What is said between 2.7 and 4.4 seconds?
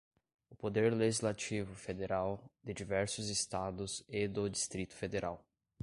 diversos Estados e